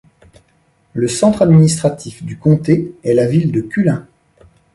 Le 0.95 1.07
centre 1.07 1.43
administratif 1.43 2.23
du 2.23 2.35
comté 2.35 2.95
est 3.03 3.13
la 3.13 3.27
ville 3.27 3.51
de 3.51 3.61
Kulin. 3.61 4.07